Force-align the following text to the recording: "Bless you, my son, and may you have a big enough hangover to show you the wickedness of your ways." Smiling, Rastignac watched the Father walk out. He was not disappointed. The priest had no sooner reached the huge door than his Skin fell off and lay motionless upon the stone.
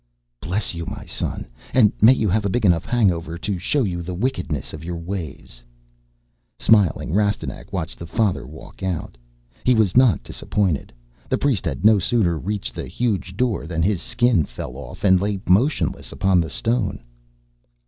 "Bless 0.41 0.73
you, 0.73 0.87
my 0.87 1.05
son, 1.05 1.45
and 1.75 1.91
may 2.01 2.13
you 2.13 2.27
have 2.27 2.43
a 2.43 2.49
big 2.49 2.65
enough 2.65 2.87
hangover 2.87 3.37
to 3.37 3.59
show 3.59 3.83
you 3.83 4.01
the 4.01 4.15
wickedness 4.15 4.73
of 4.73 4.83
your 4.83 4.95
ways." 4.97 5.61
Smiling, 6.57 7.13
Rastignac 7.13 7.71
watched 7.71 7.99
the 7.99 8.07
Father 8.07 8.47
walk 8.47 8.81
out. 8.81 9.15
He 9.63 9.75
was 9.75 9.95
not 9.95 10.23
disappointed. 10.23 10.91
The 11.29 11.37
priest 11.37 11.65
had 11.65 11.85
no 11.85 11.99
sooner 11.99 12.39
reached 12.39 12.73
the 12.73 12.87
huge 12.87 13.37
door 13.37 13.67
than 13.67 13.83
his 13.83 14.01
Skin 14.01 14.43
fell 14.45 14.75
off 14.75 15.03
and 15.03 15.21
lay 15.21 15.39
motionless 15.47 16.11
upon 16.11 16.41
the 16.41 16.49
stone. 16.49 17.03